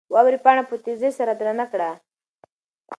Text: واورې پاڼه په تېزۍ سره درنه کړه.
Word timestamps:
واورې 0.13 0.39
پاڼه 0.45 0.63
په 0.69 0.75
تېزۍ 0.83 1.11
سره 1.19 1.33
درنه 1.39 1.65
کړه. 1.71 1.91